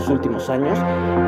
los 0.00 0.08
últimos 0.08 0.48
años 0.48 0.78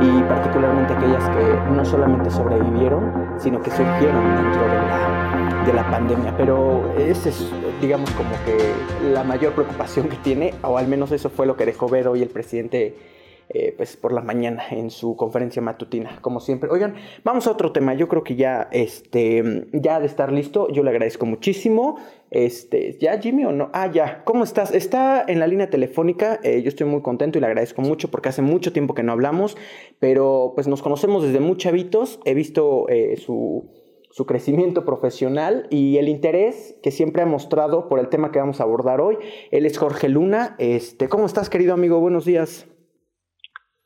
y 0.01 0.23
particularmente 0.23 0.95
aquellas 0.95 1.29
que 1.29 1.73
no 1.75 1.85
solamente 1.85 2.31
sobrevivieron, 2.31 3.35
sino 3.39 3.61
que 3.61 3.71
surgieron 3.71 4.35
dentro 4.35 4.63
de 4.63 4.75
la, 4.75 5.63
de 5.67 5.73
la 5.75 5.91
pandemia. 5.91 6.35
Pero 6.39 6.91
esa 6.97 7.29
es, 7.29 7.51
digamos, 7.83 8.11
como 8.13 8.31
que 8.47 8.73
la 9.13 9.25
mayor 9.25 9.53
preocupación 9.53 10.09
que 10.09 10.17
tiene, 10.17 10.55
o 10.63 10.79
al 10.79 10.89
menos 10.89 11.13
eso 11.13 11.29
fue 11.29 11.47
lo 11.47 11.55
que 11.57 11.67
dejó 11.67 11.87
ver 11.87 12.09
hoy 12.09 12.23
el 12.23 12.31
presidente 12.31 12.97
eh, 13.55 13.75
pues 13.77 13.97
por 13.97 14.13
la 14.13 14.23
mañana 14.23 14.65
en 14.71 14.91
su 14.91 15.17
conferencia 15.17 15.61
matutina, 15.61 16.19
como 16.21 16.41
siempre. 16.41 16.71
Oigan, 16.71 16.95
vamos 17.23 17.47
a 17.47 17.51
otro 17.51 17.73
tema. 17.73 17.95
Yo 17.95 18.09
creo 18.09 18.25
que 18.25 18.35
ya, 18.35 18.69
este, 18.73 19.67
ya 19.73 20.01
de 20.01 20.07
estar 20.07 20.33
listo, 20.33 20.69
yo 20.71 20.83
le 20.83 20.91
agradezco 20.91 21.27
muchísimo. 21.27 21.97
Este, 22.31 22.97
¿ya 22.99 23.19
Jimmy 23.21 23.45
o 23.45 23.53
no? 23.53 23.69
Ah, 23.75 23.91
ya. 23.93 24.25
¿Cómo 24.25 24.43
estás? 24.45 24.75
Está 24.75 25.23
en 25.29 25.39
la 25.39 25.47
línea 25.47 25.69
telefónica. 25.69 26.41
Eh, 26.43 26.63
yo 26.63 26.69
estoy 26.69 26.87
muy 26.87 27.03
contento 27.03 27.37
y 27.37 27.41
le 27.43 27.47
agradezco 27.47 27.83
mucho 27.83 28.11
porque 28.11 28.31
hace 28.31 28.41
mucho 28.41 28.73
tiempo 28.73 28.95
que 28.95 29.03
no 29.03 29.13
hablamos, 29.13 29.57
pero 29.99 30.53
pues 30.55 30.67
nos 30.67 30.81
conocemos 30.81 31.23
desde 31.23 31.41
muy 31.41 31.59
chavitos. 31.59 32.21
He 32.25 32.35
visto 32.35 32.89
eh, 32.89 33.17
su 33.19 33.69
su 34.13 34.27
crecimiento 34.27 34.85
profesional 34.85 35.67
y 35.71 35.97
el 35.97 36.09
interés 36.09 36.77
que 36.83 36.91
siempre 36.91 37.23
ha 37.23 37.27
mostrado 37.27 37.89
por 37.89 37.99
el 37.99 38.11
tema 38.11 38.31
que 38.31 38.39
vamos 38.39 38.61
a 38.61 38.65
abordar 38.65 39.01
hoy. 39.01 39.17
Él 39.51 39.65
es 39.65 39.79
Jorge 39.79 40.11
Luna. 40.11 40.55
Este, 40.59 41.09
¿Cómo 41.09 41.25
estás, 41.25 41.49
querido 41.49 41.73
amigo? 41.73 41.99
Buenos 41.99 42.27
días. 42.27 42.72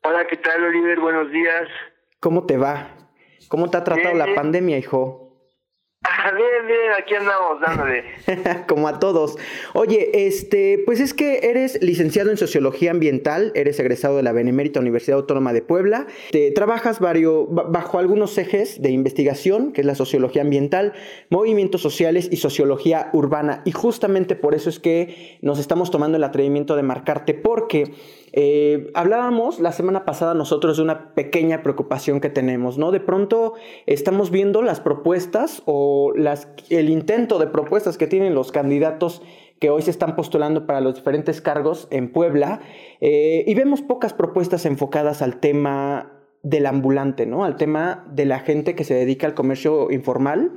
Hola, 0.09 0.25
¿qué 0.25 0.37
tal, 0.37 0.63
Oliver? 0.63 1.01
Buenos 1.01 1.29
días. 1.33 1.67
¿Cómo 2.21 2.45
te 2.45 2.55
va? 2.55 2.95
¿Cómo 3.49 3.69
te 3.69 3.75
ha 3.75 3.83
tratado 3.83 4.15
la 4.15 4.33
pandemia, 4.35 4.77
hijo? 4.77 5.27
Ah, 6.03 6.31
bien, 6.31 6.67
bien, 6.67 6.91
aquí 6.97 7.15
andamos 7.15 7.59
dándole. 7.59 8.03
Como 8.67 8.87
a 8.87 8.99
todos. 8.99 9.35
Oye, 9.73 10.27
este, 10.27 10.81
pues 10.85 11.01
es 11.01 11.13
que 11.13 11.49
eres 11.49 11.81
licenciado 11.81 12.31
en 12.31 12.37
Sociología 12.37 12.91
Ambiental, 12.91 13.51
eres 13.55 13.79
egresado 13.81 14.15
de 14.15 14.23
la 14.23 14.31
Benemérita 14.31 14.79
Universidad 14.79 15.19
Autónoma 15.19 15.51
de 15.51 15.61
Puebla, 15.61 16.07
te 16.31 16.51
trabajas 16.51 16.99
bajo 17.01 17.99
algunos 17.99 18.37
ejes 18.37 18.81
de 18.81 18.91
investigación, 18.91 19.73
que 19.73 19.81
es 19.81 19.87
la 19.87 19.95
sociología 19.95 20.43
ambiental, 20.43 20.93
movimientos 21.29 21.81
sociales 21.81 22.29
y 22.31 22.37
sociología 22.37 23.09
urbana. 23.11 23.61
Y 23.65 23.71
justamente 23.71 24.37
por 24.37 24.55
eso 24.55 24.69
es 24.69 24.79
que 24.79 25.37
nos 25.41 25.59
estamos 25.59 25.91
tomando 25.91 26.15
el 26.15 26.23
atrevimiento 26.23 26.77
de 26.77 26.83
marcarte, 26.83 27.33
porque 27.33 27.91
eh, 28.39 28.91
hablábamos 28.93 29.59
la 29.59 29.71
semana 29.71 30.05
pasada 30.05 30.35
nosotros 30.35 30.77
de 30.77 30.83
una 30.83 31.15
pequeña 31.15 31.63
preocupación 31.63 32.21
que 32.21 32.29
tenemos, 32.29 32.77
¿no? 32.77 32.91
De 32.91 32.99
pronto 32.99 33.55
estamos 33.87 34.29
viendo 34.29 34.61
las 34.61 34.79
propuestas 34.79 35.63
o 35.65 36.13
el 36.69 36.89
intento 36.91 37.39
de 37.39 37.47
propuestas 37.47 37.97
que 37.97 38.05
tienen 38.05 38.35
los 38.35 38.51
candidatos 38.51 39.23
que 39.59 39.71
hoy 39.71 39.81
se 39.81 39.89
están 39.89 40.15
postulando 40.15 40.67
para 40.67 40.81
los 40.81 40.93
diferentes 40.93 41.41
cargos 41.41 41.87
en 41.89 42.11
Puebla 42.11 42.61
eh, 43.01 43.43
y 43.47 43.55
vemos 43.55 43.81
pocas 43.81 44.13
propuestas 44.13 44.67
enfocadas 44.67 45.23
al 45.23 45.39
tema 45.39 46.11
del 46.43 46.67
ambulante, 46.67 47.25
¿no? 47.25 47.43
Al 47.43 47.55
tema 47.55 48.05
de 48.11 48.25
la 48.25 48.41
gente 48.41 48.75
que 48.75 48.83
se 48.83 48.93
dedica 48.93 49.25
al 49.25 49.33
comercio 49.33 49.89
informal 49.89 50.51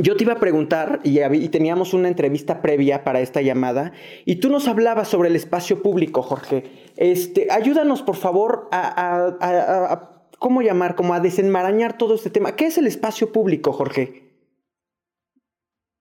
yo 0.00 0.16
te 0.16 0.24
iba 0.24 0.32
a 0.32 0.40
preguntar, 0.40 1.00
y, 1.04 1.48
teníamos 1.48 1.94
una 1.94 2.08
entrevista 2.08 2.60
previa 2.62 3.04
para 3.04 3.20
esta 3.20 3.42
llamada, 3.42 3.92
y 4.24 4.36
tú 4.36 4.50
nos 4.50 4.66
hablabas 4.66 5.08
sobre 5.08 5.28
el 5.28 5.36
espacio 5.36 5.82
público, 5.82 6.22
Jorge. 6.22 6.64
Este, 6.96 7.48
ayúdanos, 7.50 8.02
por 8.02 8.16
favor, 8.16 8.68
a, 8.72 10.10
¿cómo 10.38 10.62
llamar? 10.62 10.96
Como 10.96 11.14
a 11.14 11.20
desenmarañar 11.20 11.96
todo 11.96 12.14
este 12.14 12.30
tema. 12.30 12.56
¿Qué 12.56 12.66
es 12.66 12.78
el 12.78 12.86
espacio 12.86 13.32
público, 13.32 13.72
Jorge? 13.72 14.22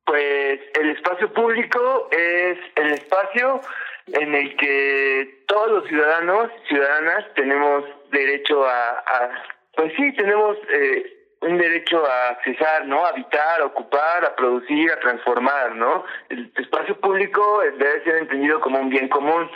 Pues 0.05 0.59
el 0.79 0.89
espacio 0.89 1.31
público 1.33 2.09
es 2.11 2.57
el 2.75 2.93
espacio 2.93 3.61
en 4.07 4.35
el 4.35 4.55
que 4.57 5.43
todos 5.47 5.71
los 5.71 5.87
ciudadanos, 5.87 6.49
ciudadanas, 6.67 7.25
tenemos 7.35 7.85
derecho 8.11 8.65
a, 8.65 9.29
pues 9.75 9.93
sí, 9.95 10.13
tenemos... 10.15 10.57
Eh, 10.69 11.12
un 11.43 11.57
derecho 11.57 12.05
a 12.05 12.29
accesar, 12.29 12.85
¿no? 12.87 13.05
A 13.05 13.09
habitar, 13.09 13.61
a 13.61 13.65
ocupar, 13.65 14.25
a 14.25 14.35
producir, 14.35 14.91
a 14.91 14.99
transformar, 14.99 15.75
¿no? 15.75 16.03
El 16.29 16.51
espacio 16.57 16.99
público 16.99 17.61
debe 17.77 18.03
ser 18.03 18.17
entendido 18.17 18.59
como 18.61 18.79
un 18.79 18.89
bien 18.89 19.09
común. 19.09 19.49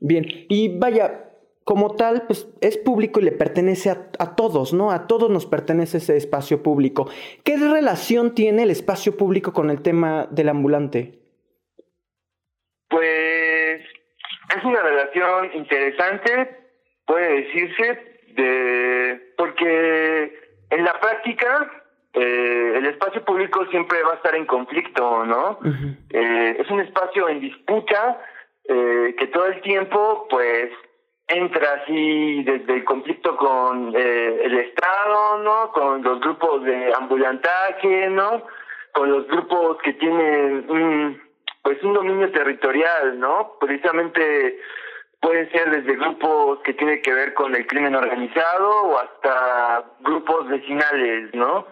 Bien, 0.00 0.24
y 0.48 0.78
vaya, 0.78 1.30
como 1.64 1.96
tal, 1.96 2.22
pues 2.26 2.48
es 2.60 2.76
público 2.78 3.20
y 3.20 3.24
le 3.24 3.32
pertenece 3.32 3.90
a, 3.90 4.10
a, 4.18 4.34
todos, 4.36 4.72
¿no? 4.72 4.90
A 4.90 5.06
todos 5.06 5.30
nos 5.30 5.46
pertenece 5.46 5.98
ese 5.98 6.16
espacio 6.16 6.62
público. 6.62 7.08
¿Qué 7.44 7.56
relación 7.56 8.34
tiene 8.34 8.64
el 8.64 8.70
espacio 8.70 9.16
público 9.16 9.52
con 9.52 9.70
el 9.70 9.82
tema 9.82 10.26
del 10.30 10.48
ambulante? 10.48 11.20
Pues 12.88 13.82
es 14.56 14.64
una 14.64 14.82
relación 14.82 15.50
interesante, 15.54 16.56
puede 17.06 17.42
decirse, 17.42 18.13
de 18.34 19.32
porque 19.36 20.38
en 20.70 20.84
la 20.84 20.98
práctica 21.00 21.70
eh, 22.12 22.74
el 22.76 22.86
espacio 22.86 23.24
público 23.24 23.66
siempre 23.66 24.02
va 24.02 24.12
a 24.12 24.16
estar 24.16 24.34
en 24.34 24.46
conflicto, 24.46 25.24
¿no? 25.24 25.58
eh, 26.10 26.56
es 26.58 26.70
un 26.70 26.80
espacio 26.80 27.28
en 27.28 27.40
disputa 27.40 28.20
eh, 28.66 29.14
que 29.18 29.26
todo 29.26 29.46
el 29.46 29.60
tiempo, 29.60 30.26
pues, 30.30 30.70
entra 31.26 31.82
así 31.82 32.42
desde 32.44 32.74
el 32.74 32.84
conflicto 32.84 33.36
con 33.36 33.94
eh, 33.96 34.40
el 34.42 34.58
Estado, 34.58 35.38
¿no? 35.42 35.70
Con 35.72 36.02
los 36.02 36.20
grupos 36.20 36.64
de 36.64 36.92
ambulantaje, 36.94 38.08
¿no? 38.10 38.42
Con 38.92 39.10
los 39.10 39.26
grupos 39.28 39.78
que 39.82 39.94
tienen 39.94 40.64
un, 40.70 41.22
pues, 41.62 41.82
un 41.82 41.94
dominio 41.94 42.30
territorial, 42.30 43.18
¿no? 43.18 43.56
Precisamente 43.60 44.60
pueden 45.24 45.50
ser 45.50 45.70
desde 45.70 45.96
grupos 45.96 46.58
que 46.64 46.74
tienen 46.74 47.00
que 47.00 47.12
ver 47.12 47.32
con 47.32 47.54
el 47.56 47.66
crimen 47.66 47.94
organizado 47.94 48.68
o 48.68 48.98
hasta 48.98 49.96
grupos 50.04 50.48
vecinales, 50.50 51.34
¿no? 51.34 51.66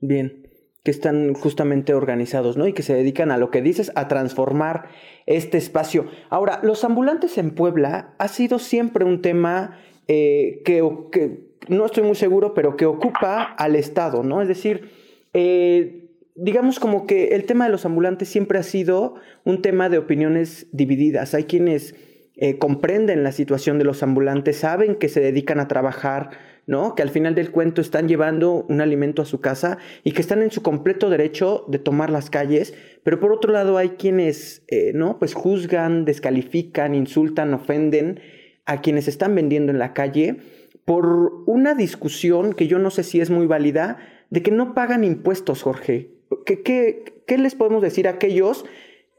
Bien, 0.00 0.48
que 0.82 0.90
están 0.90 1.34
justamente 1.34 1.92
organizados, 1.92 2.56
¿no? 2.56 2.66
Y 2.66 2.72
que 2.72 2.82
se 2.82 2.94
dedican 2.94 3.30
a 3.30 3.36
lo 3.36 3.50
que 3.50 3.60
dices, 3.60 3.92
a 3.94 4.08
transformar 4.08 4.88
este 5.26 5.58
espacio. 5.58 6.06
Ahora, 6.30 6.60
los 6.62 6.82
ambulantes 6.82 7.36
en 7.36 7.54
Puebla 7.54 8.14
ha 8.18 8.28
sido 8.28 8.58
siempre 8.58 9.04
un 9.04 9.20
tema 9.20 9.78
eh, 10.08 10.62
que, 10.64 10.82
que, 11.12 11.56
no 11.68 11.84
estoy 11.84 12.04
muy 12.04 12.14
seguro, 12.14 12.54
pero 12.54 12.76
que 12.76 12.86
ocupa 12.86 13.42
al 13.42 13.76
Estado, 13.76 14.22
¿no? 14.22 14.40
Es 14.40 14.48
decir, 14.48 14.90
eh, 15.34 16.08
digamos 16.34 16.80
como 16.80 17.06
que 17.06 17.34
el 17.34 17.44
tema 17.44 17.66
de 17.66 17.72
los 17.72 17.84
ambulantes 17.84 18.28
siempre 18.30 18.58
ha 18.58 18.62
sido 18.62 19.16
un 19.44 19.60
tema 19.60 19.90
de 19.90 19.98
opiniones 19.98 20.68
divididas. 20.72 21.34
Hay 21.34 21.44
quienes 21.44 21.94
eh, 22.38 22.58
comprenden 22.58 23.22
la 23.22 23.32
situación 23.32 23.78
de 23.78 23.84
los 23.84 24.02
ambulantes, 24.02 24.58
saben 24.58 24.96
que 24.96 25.08
se 25.08 25.20
dedican 25.20 25.58
a 25.58 25.68
trabajar, 25.68 26.30
¿no? 26.66 26.94
Que 26.94 27.02
al 27.02 27.08
final 27.08 27.34
del 27.34 27.50
cuento 27.50 27.80
están 27.80 28.08
llevando 28.08 28.66
un 28.68 28.82
alimento 28.82 29.22
a 29.22 29.24
su 29.24 29.40
casa 29.40 29.78
y 30.04 30.12
que 30.12 30.20
están 30.20 30.42
en 30.42 30.50
su 30.50 30.62
completo 30.62 31.08
derecho 31.08 31.64
de 31.68 31.78
tomar 31.78 32.10
las 32.10 32.28
calles, 32.28 32.74
pero 33.04 33.20
por 33.20 33.32
otro 33.32 33.52
lado 33.52 33.78
hay 33.78 33.90
quienes, 33.90 34.64
eh, 34.68 34.92
¿no? 34.94 35.18
Pues 35.18 35.32
juzgan, 35.32 36.04
descalifican, 36.04 36.94
insultan, 36.94 37.54
ofenden 37.54 38.20
a 38.66 38.82
quienes 38.82 39.08
están 39.08 39.34
vendiendo 39.34 39.72
en 39.72 39.78
la 39.78 39.94
calle 39.94 40.36
por 40.84 41.42
una 41.46 41.74
discusión 41.74 42.52
que 42.52 42.66
yo 42.66 42.78
no 42.78 42.90
sé 42.90 43.02
si 43.02 43.22
es 43.22 43.30
muy 43.30 43.46
válida 43.46 43.96
de 44.28 44.42
que 44.42 44.50
no 44.50 44.74
pagan 44.74 45.04
impuestos, 45.04 45.62
Jorge. 45.62 46.10
¿Qué, 46.44 46.62
qué, 46.62 47.22
qué 47.26 47.38
les 47.38 47.54
podemos 47.54 47.80
decir 47.80 48.08
a 48.08 48.12
aquellos 48.12 48.66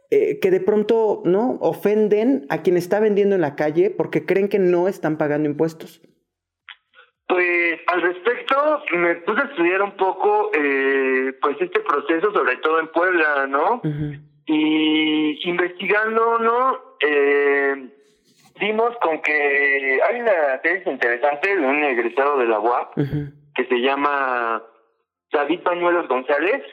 eh, 0.09 0.39
que 0.39 0.51
de 0.51 0.61
pronto 0.61 1.21
no 1.25 1.57
ofenden 1.59 2.45
a 2.49 2.61
quien 2.61 2.77
está 2.77 2.99
vendiendo 2.99 3.35
en 3.35 3.41
la 3.41 3.55
calle 3.55 3.89
porque 3.89 4.25
creen 4.25 4.47
que 4.47 4.59
no 4.59 4.87
están 4.87 5.17
pagando 5.17 5.49
impuestos? 5.49 6.01
Pues 7.27 7.79
al 7.87 8.01
respecto 8.01 8.83
me 8.93 9.15
puse 9.15 9.41
a 9.41 9.45
estudiar 9.45 9.81
un 9.81 9.97
poco 9.97 10.51
eh, 10.53 11.33
pues 11.41 11.57
este 11.59 11.81
proceso, 11.81 12.31
sobre 12.31 12.55
todo 12.57 12.79
en 12.79 12.87
Puebla, 12.87 13.47
¿no? 13.47 13.81
Y 14.45 15.49
investigando, 15.49 16.39
¿no? 16.39 16.79
Eh, 17.01 17.89
dimos 18.61 18.95
con 19.01 19.21
que 19.21 19.99
hay 20.09 20.21
una 20.21 20.61
tesis 20.63 20.87
interesante 20.87 21.53
de 21.53 21.65
un 21.65 21.83
egresado 21.83 22.37
de 22.37 22.47
la 22.47 22.59
UAP 22.61 22.95
que 23.55 23.65
se 23.65 23.75
llama 23.81 24.63
David 25.33 25.61
Pañuelos 25.63 26.07
González, 26.07 26.63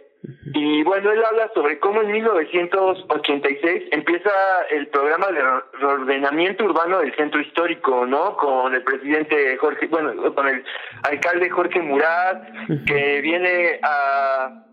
y 0.55 0.83
bueno, 0.85 1.11
él 1.11 1.23
habla 1.25 1.51
sobre 1.55 1.79
cómo 1.79 2.03
en 2.03 2.13
1986 2.13 3.85
empieza 3.91 4.31
el 4.71 4.87
programa 4.89 5.27
de 5.33 5.43
reordenamiento 5.79 6.65
urbano 6.65 7.01
del 7.01 7.15
centro 7.17 7.41
histórico, 7.41 8.07
¿no? 8.07 8.37
Con 8.37 8.75
el 8.75 8.83
presidente 8.83 9.57
Jorge, 9.57 9.87
bueno, 9.89 10.35
con 10.35 10.47
el 10.47 10.65
alcalde 11.03 11.51
Jorge 11.51 11.81
Murat, 11.81 12.47
que 12.87 13.21
viene 13.21 13.81
a 13.83 14.65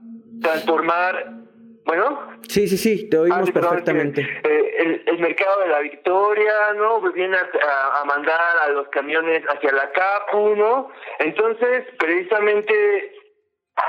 transformar, 0.42 1.32
bueno. 1.86 2.28
Sí, 2.48 2.68
sí, 2.68 2.78
sí, 2.78 3.10
te 3.10 3.18
oímos 3.18 3.50
ah, 3.50 3.54
perfectamente. 3.54 4.22
Eh, 4.44 5.04
el, 5.08 5.20
mercado 5.20 5.62
de 5.62 5.68
la 5.68 5.80
Victoria, 5.80 6.74
¿no? 6.76 7.00
Pues 7.02 7.14
viene 7.14 7.38
a, 7.38 8.02
a 8.02 8.06
mandar 8.06 8.40
a 8.66 8.70
los 8.70 8.88
camiones 8.90 9.44
hacia 9.48 9.72
la 9.72 9.92
CAPU, 9.92 10.56
¿no? 10.56 10.90
Entonces, 11.20 11.86
precisamente 11.98 13.21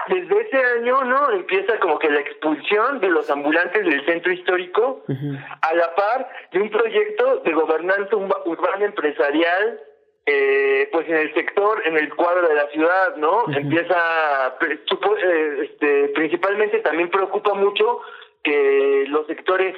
desde 0.09 0.41
ese 0.41 0.57
año, 0.79 1.05
¿no? 1.05 1.31
Empieza 1.31 1.79
como 1.81 1.99
que 1.99 2.11
la 2.11 2.21
expulsión 2.21 3.01
de 3.01 3.09
los 3.09 3.31
ambulantes 3.31 3.85
del 3.85 4.05
centro 4.05 4.33
histórico, 4.33 5.05
a 5.61 5.75
la 5.75 5.95
par 5.95 6.29
de 6.53 6.61
un 6.61 6.71
proyecto 6.71 7.39
de 7.39 7.53
gobernanza 7.53 8.17
urbana 8.17 8.85
empresarial, 8.85 9.81
eh, 10.25 10.89
pues 10.93 11.09
en 11.09 11.17
el 11.17 11.35
sector, 11.35 11.83
en 11.85 11.97
el 11.97 12.15
cuadro 12.15 12.49
de 12.49 12.55
la 12.55 12.69
ciudad, 12.69 13.17
¿no? 13.17 13.45
Empieza, 13.53 14.57
eh, 14.61 15.59
este, 15.63 16.09
principalmente 16.15 16.79
también 16.81 17.11
preocupa 17.11 17.55
mucho 17.55 18.01
que 18.43 19.05
los 19.09 19.27
sectores 19.27 19.75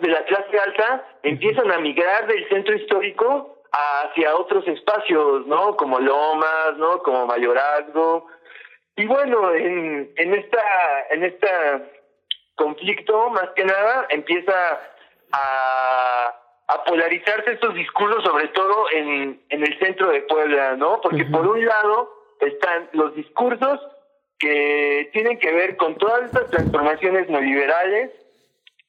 de 0.00 0.08
la 0.08 0.24
clase 0.24 0.58
alta 0.58 1.04
empiezan 1.22 1.70
a 1.70 1.78
migrar 1.78 2.26
del 2.26 2.48
centro 2.48 2.74
histórico 2.74 3.58
hacia 3.70 4.36
otros 4.36 4.66
espacios, 4.66 5.46
¿no? 5.46 5.76
Como 5.76 5.98
Lomas, 5.98 6.76
¿no? 6.78 6.98
Como 7.00 7.26
Mayorazgo, 7.26 8.26
y 8.98 9.06
bueno, 9.06 9.54
en, 9.54 10.12
en 10.16 10.34
esta 10.34 10.60
en 11.10 11.24
este 11.24 11.48
conflicto, 12.56 13.30
más 13.30 13.48
que 13.54 13.64
nada, 13.64 14.06
empieza 14.10 14.80
a, 15.30 16.34
a 16.66 16.84
polarizarse 16.84 17.52
estos 17.52 17.74
discursos, 17.74 18.24
sobre 18.24 18.48
todo 18.48 18.86
en, 18.92 19.40
en 19.50 19.62
el 19.62 19.78
centro 19.78 20.10
de 20.10 20.22
Puebla, 20.22 20.74
¿no? 20.76 21.00
Porque 21.00 21.24
por 21.26 21.46
un 21.46 21.64
lado 21.64 22.12
están 22.40 22.88
los 22.92 23.14
discursos 23.14 23.80
que 24.38 25.08
tienen 25.12 25.38
que 25.38 25.52
ver 25.52 25.76
con 25.76 25.96
todas 25.96 26.24
estas 26.24 26.50
transformaciones 26.50 27.28
neoliberales 27.28 28.10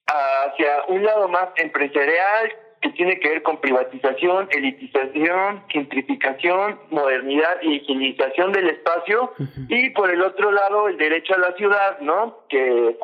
hacia 0.07 0.85
un 0.87 1.03
lado 1.03 1.27
más 1.27 1.49
empresarial, 1.57 2.51
que 2.81 2.89
tiene 2.91 3.19
que 3.19 3.29
ver 3.29 3.43
con 3.43 3.59
privatización, 3.59 4.47
elitización, 4.51 5.63
gentrificación, 5.69 6.79
modernidad 6.89 7.61
y 7.61 7.75
higienización 7.75 8.51
del 8.53 8.69
espacio, 8.69 9.33
y 9.67 9.89
por 9.91 10.09
el 10.09 10.21
otro 10.21 10.51
lado 10.51 10.87
el 10.87 10.97
derecho 10.97 11.33
a 11.35 11.39
la 11.39 11.53
ciudad, 11.53 11.99
¿no? 11.99 12.45
Que 12.47 12.97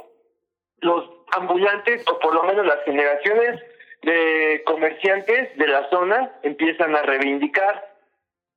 los 0.82 1.10
ambulantes, 1.32 2.06
o 2.08 2.20
por 2.20 2.34
lo 2.34 2.44
menos 2.44 2.66
las 2.66 2.84
generaciones 2.86 3.62
de 4.04 4.64
comerciantes 4.66 5.58
de 5.58 5.68
la 5.68 5.90
zona 5.90 6.32
empiezan 6.44 6.96
a 6.96 7.02
reivindicar. 7.02 7.96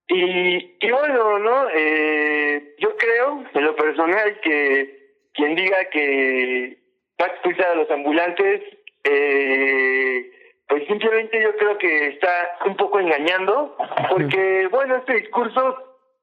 Y, 0.06 0.76
y 0.80 0.90
bueno, 0.90 1.38
¿no? 1.38 1.68
Eh, 1.74 2.74
yo 2.78 2.96
creo, 2.96 3.44
en 3.52 3.64
lo 3.64 3.74
personal, 3.74 4.40
que 4.40 4.98
quien 5.34 5.54
diga 5.54 5.84
que 5.90 6.78
va 7.20 7.26
a 7.26 7.30
expulsar 7.30 7.66
a 7.66 7.74
los 7.74 7.90
ambulantes, 7.90 8.62
eh, 9.04 10.30
pues 10.68 10.86
simplemente 10.86 11.42
yo 11.42 11.56
creo 11.56 11.78
que 11.78 12.08
está 12.08 12.30
un 12.66 12.76
poco 12.76 13.00
engañando, 13.00 13.76
porque 14.10 14.68
bueno, 14.70 14.96
este 14.96 15.14
discurso 15.14 15.76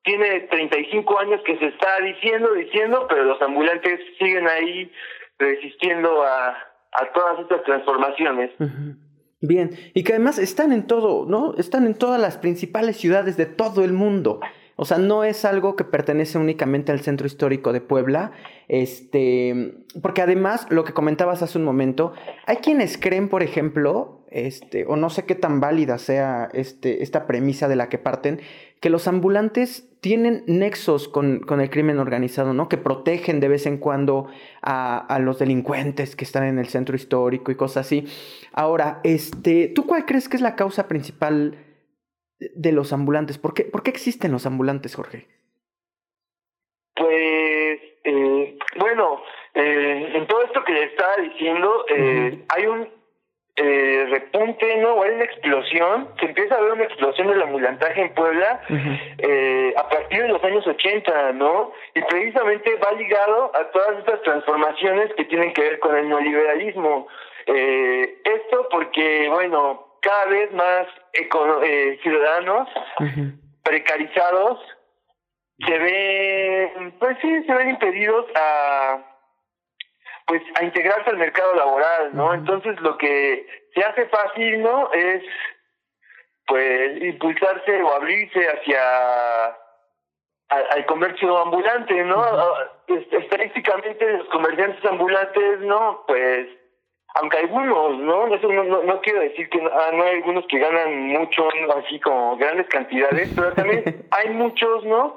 tiene 0.03 0.41
35 0.41 1.19
años 1.19 1.41
que 1.45 1.57
se 1.57 1.65
está 1.65 1.99
diciendo, 2.01 2.53
diciendo, 2.53 3.07
pero 3.09 3.25
los 3.25 3.41
ambulantes 3.41 3.99
siguen 4.19 4.47
ahí 4.47 4.91
resistiendo 5.39 6.23
a, 6.23 6.49
a 6.49 7.11
todas 7.13 7.39
estas 7.39 7.63
transformaciones. 7.63 8.51
Bien, 9.41 9.71
y 9.93 10.03
que 10.03 10.13
además 10.13 10.37
están 10.37 10.71
en 10.71 10.87
todo, 10.87 11.25
¿no? 11.27 11.55
Están 11.57 11.85
en 11.85 11.95
todas 11.95 12.21
las 12.21 12.37
principales 12.37 12.97
ciudades 12.97 13.37
de 13.37 13.47
todo 13.47 13.83
el 13.83 13.93
mundo. 13.93 14.39
O 14.77 14.83
sea, 14.83 14.97
no 14.97 15.23
es 15.23 15.45
algo 15.45 15.75
que 15.75 15.85
pertenece 15.85 16.37
únicamente 16.37 16.91
al 16.91 16.99
centro 16.99 17.27
histórico 17.27 17.71
de 17.71 17.79
Puebla, 17.79 18.31
este, 18.67 19.75
porque 20.01 20.21
además, 20.21 20.67
lo 20.69 20.83
que 20.83 20.93
comentabas 20.93 21.41
hace 21.41 21.57
un 21.57 21.63
momento, 21.63 22.11
hay 22.45 22.57
quienes 22.57 22.97
creen, 22.97 23.29
por 23.29 23.41
ejemplo, 23.41 24.25
este, 24.31 24.85
o 24.85 24.97
no 24.97 25.09
sé 25.09 25.23
qué 25.23 25.35
tan 25.35 25.61
válida 25.61 25.97
sea 25.97 26.49
este, 26.51 27.03
esta 27.03 27.25
premisa 27.25 27.69
de 27.69 27.77
la 27.77 27.87
que 27.87 27.97
parten, 27.97 28.41
que 28.81 28.89
los 28.89 29.07
ambulantes 29.07 29.87
tienen 30.01 30.43
nexos 30.45 31.07
con, 31.07 31.39
con 31.39 31.61
el 31.61 31.69
crimen 31.69 31.97
organizado, 31.97 32.53
¿no? 32.53 32.67
Que 32.67 32.77
protegen 32.77 33.39
de 33.39 33.47
vez 33.47 33.65
en 33.65 33.77
cuando 33.77 34.27
a, 34.61 34.97
a, 34.97 35.19
los 35.19 35.39
delincuentes 35.39 36.17
que 36.17 36.25
están 36.25 36.43
en 36.43 36.59
el 36.59 36.67
centro 36.67 36.97
histórico 36.97 37.51
y 37.51 37.55
cosas 37.55 37.87
así. 37.87 38.05
Ahora, 38.51 38.99
este, 39.03 39.71
¿tú 39.73 39.85
cuál 39.85 40.05
crees 40.05 40.27
que 40.27 40.35
es 40.35 40.41
la 40.41 40.55
causa 40.55 40.89
principal 40.89 41.64
de 42.39 42.71
los 42.71 42.93
ambulantes? 42.93 43.37
¿Por 43.37 43.53
qué, 43.53 43.63
por 43.63 43.83
qué 43.83 43.91
existen 43.91 44.31
los 44.31 44.45
ambulantes, 44.45 44.95
Jorge? 44.95 45.27
Pues, 46.95 47.79
eh, 48.03 48.57
bueno, 48.77 49.21
eh, 49.53 50.11
en 50.15 50.27
todo 50.27 50.43
esto 50.43 50.63
que 50.63 50.73
le 50.73 50.83
estaba 50.85 51.15
diciendo, 51.17 51.85
eh, 51.89 52.45
hay 52.49 52.65
un 52.67 52.87
eh, 53.57 54.07
repunte, 54.09 54.77
¿no? 54.77 54.95
O 54.95 55.03
hay 55.03 55.11
una 55.11 55.23
explosión, 55.23 56.09
se 56.19 56.25
empieza 56.25 56.55
a 56.55 56.61
ver 56.61 56.73
una 56.73 56.83
explosión 56.83 57.27
del 57.27 57.41
ambulantaje 57.41 58.01
en 58.01 58.13
Puebla 58.13 58.61
eh, 59.17 59.73
a 59.77 59.87
partir 59.87 60.23
de 60.23 60.27
los 60.27 60.43
años 60.43 60.67
80, 60.67 61.31
¿no? 61.33 61.71
Y 61.93 62.01
precisamente 62.01 62.75
va 62.75 62.91
ligado 62.91 63.51
a 63.55 63.71
todas 63.71 63.99
estas 63.99 64.21
transformaciones 64.23 65.13
que 65.15 65.23
tienen 65.23 65.53
que 65.53 65.61
ver 65.61 65.79
con 65.79 65.95
el 65.95 66.09
neoliberalismo. 66.09 67.07
Eh, 67.45 68.17
esto 68.25 68.67
porque, 68.69 69.29
bueno, 69.29 69.84
cada 70.05 70.25
vez 70.25 70.53
más 70.53 70.87
eh, 71.13 71.99
ciudadanos 72.03 72.69
precarizados 73.63 74.59
se 75.65 75.77
ven, 75.79 76.91
pues 76.99 77.17
sí, 77.21 77.43
se 77.43 77.53
ven 77.53 77.69
impedidos 77.71 78.25
a 78.35 79.03
pues 80.27 80.41
a 80.59 80.63
integrarse 80.63 81.09
al 81.09 81.17
mercado 81.17 81.53
laboral, 81.55 82.15
¿no? 82.15 82.33
Entonces 82.33 82.79
lo 82.81 82.97
que 82.97 83.47
se 83.73 83.81
hace 83.83 84.07
fácil, 84.07 84.61
¿no? 84.61 84.91
Es 84.93 85.23
pues 86.47 87.01
impulsarse 87.01 87.81
o 87.81 87.93
abrirse 87.93 88.47
hacia 88.47 89.57
al, 90.49 90.85
comercio 90.85 91.37
ambulante, 91.37 92.03
¿no? 92.03 92.23
Estadísticamente 92.87 94.17
los 94.17 94.27
comerciantes 94.29 94.85
ambulantes, 94.85 95.59
¿no? 95.61 96.03
Pues 96.07 96.47
aunque 97.15 97.37
algunos, 97.37 97.97
¿no? 97.99 98.33
Eso 98.33 98.51
no, 98.51 98.63
no, 98.65 98.83
no 98.83 99.01
quiero 99.01 99.21
decir 99.21 99.47
que 99.49 99.59
ah, 99.61 99.91
no 99.93 100.03
hay 100.03 100.15
algunos 100.15 100.45
que 100.47 100.59
ganan 100.59 101.07
mucho, 101.07 101.47
así 101.77 101.99
como 102.01 102.35
grandes 102.35 102.67
cantidades, 102.67 103.31
pero 103.33 103.53
también 103.53 103.83
hay 104.11 104.29
muchos, 104.31 104.83
¿no? 104.83 105.15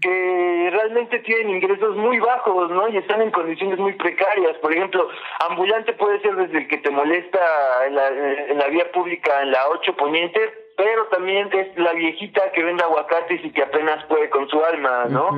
Que 0.00 0.68
realmente 0.72 1.20
tienen 1.20 1.50
ingresos 1.50 1.96
muy 1.96 2.18
bajos, 2.18 2.70
¿no? 2.70 2.88
Y 2.88 2.96
están 2.96 3.22
en 3.22 3.30
condiciones 3.30 3.78
muy 3.78 3.92
precarias. 3.92 4.56
Por 4.58 4.72
ejemplo, 4.72 5.08
ambulante 5.48 5.92
puede 5.92 6.20
ser 6.20 6.34
desde 6.34 6.58
el 6.58 6.68
que 6.68 6.78
te 6.78 6.90
molesta 6.90 7.40
en 7.86 7.94
la, 7.94 8.08
en 8.08 8.58
la 8.58 8.66
vía 8.66 8.90
pública 8.90 9.42
en 9.42 9.52
la 9.52 9.68
8 9.68 9.96
Poniente, 9.96 10.40
pero 10.76 11.06
también 11.06 11.48
es 11.52 11.78
la 11.78 11.92
viejita 11.92 12.50
que 12.52 12.64
vende 12.64 12.82
aguacates 12.82 13.44
y 13.44 13.50
que 13.52 13.62
apenas 13.62 14.04
puede 14.06 14.28
con 14.30 14.48
su 14.48 14.62
alma, 14.64 15.04
¿no? 15.08 15.30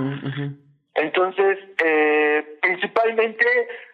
Entonces, 0.94 1.58
eh, 1.84 2.27
principalmente, 2.68 3.46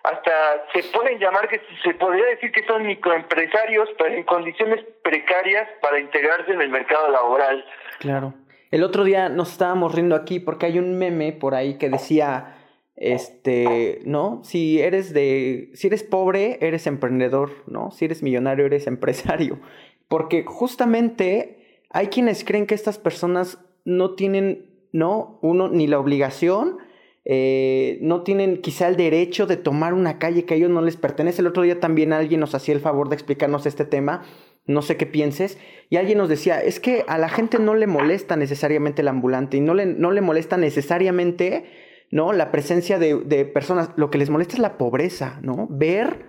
hasta 0.02 0.32
se 0.72 0.82
pueden 0.96 1.18
llamar 1.18 1.48
que 1.48 1.60
se 1.82 1.94
podría 1.94 2.24
decir 2.26 2.50
que 2.50 2.66
son 2.66 2.84
microempresarios, 2.84 3.88
pero 3.96 4.14
en 4.14 4.24
condiciones 4.24 4.84
precarias 5.02 5.68
para 5.80 6.00
integrarse 6.00 6.52
en 6.52 6.60
el 6.60 6.70
mercado 6.70 7.08
laboral. 7.08 7.64
Claro. 8.00 8.34
El 8.72 8.82
otro 8.82 9.04
día 9.04 9.28
nos 9.28 9.52
estábamos 9.52 9.94
riendo 9.94 10.16
aquí 10.16 10.40
porque 10.40 10.66
hay 10.66 10.78
un 10.80 10.98
meme 10.98 11.32
por 11.32 11.54
ahí 11.54 11.78
que 11.78 11.88
decía, 11.88 12.56
este, 12.96 14.00
¿no? 14.04 14.40
Si 14.42 14.80
eres 14.80 15.14
de, 15.14 15.70
si 15.74 15.86
eres 15.86 16.02
pobre, 16.02 16.58
eres 16.60 16.88
emprendedor, 16.88 17.52
¿no? 17.68 17.92
Si 17.92 18.04
eres 18.04 18.24
millonario, 18.24 18.66
eres 18.66 18.88
empresario. 18.88 19.60
Porque 20.08 20.44
justamente 20.44 21.78
hay 21.90 22.08
quienes 22.08 22.44
creen 22.44 22.66
que 22.66 22.74
estas 22.74 22.98
personas 22.98 23.58
no 23.84 24.14
tienen, 24.16 24.66
¿no? 24.90 25.38
Uno, 25.42 25.68
ni 25.68 25.86
la 25.86 26.00
obligación, 26.00 26.78
eh, 27.24 27.98
no 28.02 28.22
tienen 28.22 28.60
quizá 28.60 28.88
el 28.88 28.96
derecho 28.96 29.46
de 29.46 29.56
tomar 29.56 29.94
una 29.94 30.18
calle 30.18 30.44
que 30.44 30.54
a 30.54 30.56
ellos 30.56 30.70
no 30.70 30.82
les 30.82 30.96
pertenece. 30.96 31.40
El 31.40 31.46
otro 31.46 31.62
día 31.62 31.80
también 31.80 32.12
alguien 32.12 32.40
nos 32.40 32.54
hacía 32.54 32.74
el 32.74 32.80
favor 32.80 33.08
de 33.08 33.14
explicarnos 33.14 33.66
este 33.66 33.84
tema, 33.84 34.22
no 34.66 34.82
sé 34.82 34.96
qué 34.96 35.06
pienses, 35.06 35.58
y 35.90 35.96
alguien 35.96 36.18
nos 36.18 36.28
decía, 36.28 36.60
es 36.60 36.80
que 36.80 37.04
a 37.08 37.18
la 37.18 37.28
gente 37.28 37.58
no 37.58 37.74
le 37.74 37.86
molesta 37.86 38.36
necesariamente 38.36 39.02
el 39.02 39.08
ambulante 39.08 39.56
y 39.56 39.60
no 39.60 39.74
le, 39.74 39.86
no 39.86 40.10
le 40.10 40.20
molesta 40.20 40.56
necesariamente, 40.56 41.64
¿no? 42.10 42.32
La 42.32 42.50
presencia 42.50 42.98
de, 42.98 43.16
de 43.16 43.44
personas, 43.44 43.90
lo 43.96 44.10
que 44.10 44.18
les 44.18 44.30
molesta 44.30 44.54
es 44.54 44.60
la 44.60 44.78
pobreza, 44.78 45.38
¿no? 45.42 45.66
Ver 45.70 46.26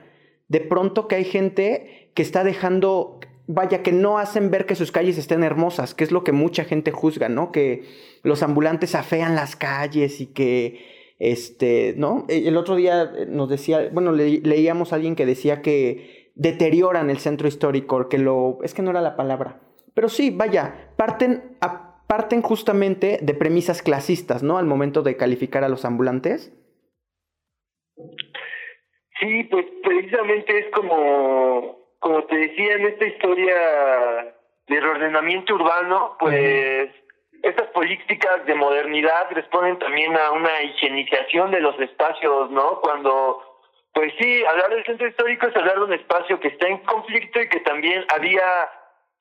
de 0.47 0.61
pronto 0.61 1.07
que 1.07 1.15
hay 1.15 1.23
gente 1.23 2.11
que 2.13 2.21
está 2.21 2.43
dejando 2.43 3.19
vaya, 3.47 3.83
que 3.83 3.91
no 3.91 4.17
hacen 4.17 4.51
ver 4.51 4.65
que 4.65 4.75
sus 4.75 4.91
calles 4.91 5.17
estén 5.17 5.43
hermosas, 5.43 5.93
que 5.93 6.03
es 6.03 6.11
lo 6.11 6.23
que 6.23 6.31
mucha 6.31 6.63
gente 6.63 6.91
juzga, 6.91 7.29
¿no? 7.29 7.51
Que 7.51 7.83
los 8.23 8.43
ambulantes 8.43 8.95
afean 8.95 9.35
las 9.35 9.55
calles 9.55 10.21
y 10.21 10.27
que, 10.27 11.15
este, 11.19 11.93
¿no? 11.97 12.25
E, 12.27 12.47
el 12.47 12.57
otro 12.57 12.75
día 12.75 13.11
nos 13.27 13.49
decía, 13.49 13.89
bueno, 13.91 14.11
leíamos 14.11 14.91
a 14.91 14.95
alguien 14.95 15.15
que 15.15 15.25
decía 15.25 15.61
que 15.61 16.31
deterioran 16.35 17.09
el 17.09 17.19
centro 17.19 17.47
histórico, 17.47 18.09
que 18.09 18.17
lo, 18.17 18.59
es 18.63 18.73
que 18.73 18.81
no 18.81 18.91
era 18.91 19.01
la 19.01 19.15
palabra, 19.15 19.61
pero 19.93 20.09
sí, 20.09 20.29
vaya, 20.29 20.91
parten, 20.97 21.57
parten 22.07 22.41
justamente 22.41 23.19
de 23.21 23.33
premisas 23.33 23.81
clasistas, 23.81 24.43
¿no? 24.43 24.57
Al 24.57 24.65
momento 24.65 25.01
de 25.01 25.15
calificar 25.15 25.63
a 25.63 25.69
los 25.69 25.85
ambulantes. 25.85 26.53
Sí, 29.19 29.43
pues 29.49 29.65
precisamente 29.81 30.59
es 30.59 30.65
como 30.73 31.84
como 32.05 32.23
te 32.25 32.37
decía, 32.37 32.73
en 32.75 32.85
esta 32.85 33.03
historia 33.03 34.35
de 34.67 34.79
reordenamiento 34.79 35.55
urbano, 35.55 36.15
pues 36.19 36.91
estas 37.41 37.67
políticas 37.69 38.45
de 38.45 38.53
modernidad 38.53 39.31
responden 39.31 39.79
también 39.79 40.15
a 40.15 40.29
una 40.29 40.61
higienización 40.61 41.49
de 41.49 41.61
los 41.61 41.79
espacios, 41.79 42.51
¿no? 42.51 42.79
Cuando, 42.81 43.41
pues 43.91 44.13
sí, 44.19 44.45
hablar 44.45 44.69
del 44.69 44.85
centro 44.85 45.07
histórico 45.07 45.47
es 45.47 45.55
hablar 45.55 45.77
de 45.77 45.83
un 45.85 45.93
espacio 45.93 46.39
que 46.39 46.49
está 46.49 46.67
en 46.67 46.77
conflicto 46.83 47.41
y 47.41 47.49
que 47.49 47.61
también 47.61 48.05
había, 48.13 48.69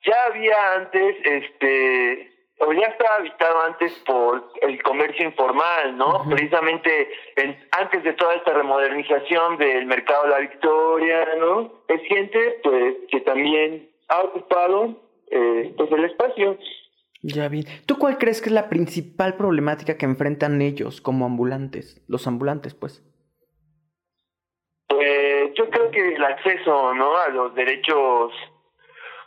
ya 0.05 0.25
había 0.27 0.73
antes, 0.73 1.15
este, 1.23 2.34
o 2.59 2.71
ya 2.71 2.87
estaba 2.87 3.15
habitado 3.15 3.61
antes 3.63 3.91
por 4.05 4.51
el 4.61 4.81
comercio 4.81 5.25
informal, 5.25 5.97
¿no? 5.97 6.23
Precisamente 6.29 7.09
antes 7.71 8.03
de 8.03 8.13
toda 8.13 8.35
esta 8.35 8.53
remodernización 8.53 9.57
del 9.57 9.85
mercado 9.85 10.23
de 10.23 10.29
la 10.29 10.39
Victoria, 10.39 11.27
¿no? 11.37 11.83
Es 11.87 12.01
gente, 12.07 12.59
pues, 12.63 12.95
que 13.09 13.21
también 13.21 13.89
ha 14.07 14.21
ocupado, 14.21 14.95
eh, 15.31 15.73
pues, 15.75 15.91
el 15.91 16.05
espacio. 16.05 16.57
Ya 17.21 17.49
vi. 17.49 17.65
¿Tú 17.85 17.97
cuál 17.97 18.17
crees 18.17 18.41
que 18.41 18.49
es 18.49 18.53
la 18.53 18.69
principal 18.69 19.35
problemática 19.35 19.97
que 19.97 20.05
enfrentan 20.05 20.61
ellos 20.61 21.01
como 21.01 21.25
ambulantes? 21.25 22.03
Los 22.07 22.27
ambulantes, 22.27 22.73
pues. 22.75 23.03
Pues 24.87 25.53
yo 25.55 25.69
creo 25.69 25.91
que 25.91 26.13
el 26.13 26.23
acceso, 26.23 26.93
¿no? 26.93 27.17
A 27.17 27.29
los 27.29 27.55
derechos, 27.55 28.31